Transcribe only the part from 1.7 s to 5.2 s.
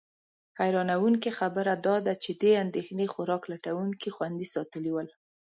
دا ده چې دې اندېښنې خوراک لټونکي خوندي ساتلي ول.